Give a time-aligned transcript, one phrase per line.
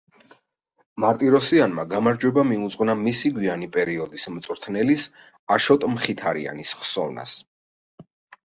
[1.03, 5.07] მარტიროსიანმა გამარჯვება მიუძღვნა მისი გვიანი პერიოდის მწვრთნელის,
[5.57, 7.37] აშოტ მხითარიანის ხსოვნას.